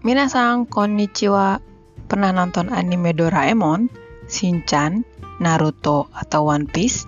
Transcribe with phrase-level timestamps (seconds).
[0.00, 1.60] Minasang konnichiwa.
[2.08, 3.92] Pernah nonton anime Doraemon,
[4.32, 5.04] Shinchan,
[5.44, 7.04] Naruto, atau One Piece?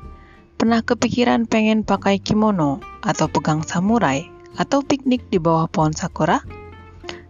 [0.61, 4.29] Pernah kepikiran pengen pakai kimono atau pegang samurai
[4.61, 6.45] atau piknik di bawah pohon sakura?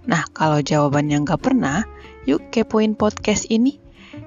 [0.02, 1.86] Nah, kalau jawabannya nggak pernah,
[2.26, 3.78] yuk kepoin podcast ini.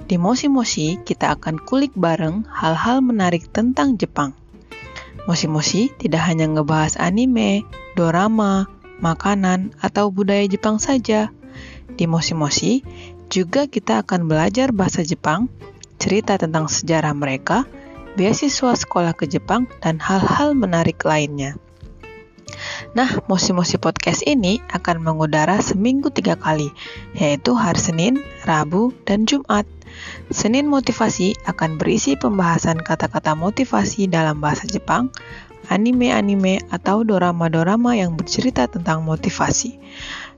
[0.07, 4.31] Di Mosi Mosi, kita akan kulik bareng hal-hal menarik tentang Jepang.
[5.27, 7.67] Mosi Mosi tidak hanya ngebahas anime,
[7.99, 11.31] dorama, makanan, atau budaya Jepang saja.
[11.95, 12.83] Di Mosi,
[13.31, 15.47] juga kita akan belajar bahasa Jepang,
[15.97, 17.65] cerita tentang sejarah mereka,
[18.15, 21.57] beasiswa sekolah ke Jepang, dan hal-hal menarik lainnya.
[22.95, 26.71] Nah, Mosi-Mosi Podcast ini akan mengudara seminggu tiga kali,
[27.17, 28.13] yaitu hari Senin,
[28.47, 29.67] Rabu, dan Jumat.
[30.31, 35.11] Senin Motivasi akan berisi pembahasan kata-kata motivasi dalam bahasa Jepang,
[35.67, 39.77] anime-anime atau dorama-dorama yang bercerita tentang motivasi.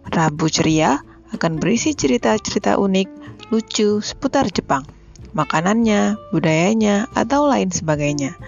[0.08, 1.04] Rabu Ceria
[1.36, 3.08] akan berisi cerita-cerita unik,
[3.52, 4.88] lucu seputar Jepang,
[5.36, 8.40] makanannya, budayanya, atau lain sebagainya.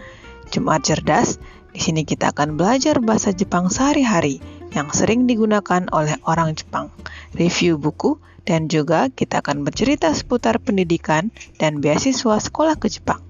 [0.49, 1.37] Jumat Cerdas,
[1.69, 4.41] di sini kita akan belajar bahasa Jepang sehari-hari
[4.73, 6.89] yang sering digunakan oleh orang Jepang,
[7.37, 11.29] review buku, dan juga kita akan bercerita seputar pendidikan
[11.61, 13.21] dan beasiswa sekolah ke Jepang.